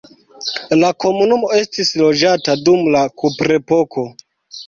[0.83, 4.07] La komunumo estis loĝata dum la kuprepoko.